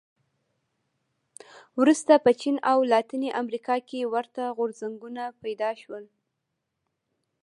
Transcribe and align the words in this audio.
وروسته 1.79 2.13
په 2.25 2.31
چین 2.41 2.55
او 2.71 2.77
لاتینې 2.91 3.29
امریکا 3.41 3.75
کې 3.87 4.09
ورته 4.13 4.41
غورځنګونه 4.57 5.23
پیدا 5.43 5.69
شول. 5.81 6.05